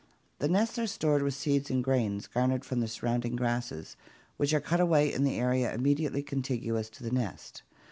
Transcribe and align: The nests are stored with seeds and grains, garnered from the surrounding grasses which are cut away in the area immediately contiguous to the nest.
The 0.39 0.49
nests 0.49 0.79
are 0.79 0.87
stored 0.87 1.21
with 1.21 1.35
seeds 1.35 1.69
and 1.69 1.83
grains, 1.83 2.25
garnered 2.25 2.65
from 2.65 2.79
the 2.79 2.87
surrounding 2.87 3.35
grasses 3.35 3.95
which 4.35 4.51
are 4.51 4.59
cut 4.59 4.79
away 4.79 5.13
in 5.13 5.23
the 5.25 5.37
area 5.39 5.71
immediately 5.71 6.23
contiguous 6.23 6.89
to 6.89 7.03
the 7.03 7.11
nest. 7.11 7.61